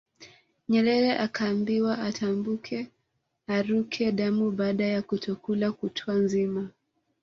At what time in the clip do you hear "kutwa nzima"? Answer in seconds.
5.77-6.63